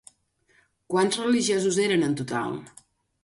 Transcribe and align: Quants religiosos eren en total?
Quants 0.93 1.19
religiosos 1.19 1.79
eren 1.85 2.07
en 2.09 2.17
total? 2.23 2.57